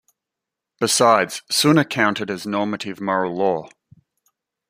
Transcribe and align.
Besides, 0.79 1.43
sunnah 1.51 1.85
counted 1.85 2.31
as 2.31 2.47
normative 2.47 2.99
moral 2.99 3.35
law. 3.37 3.69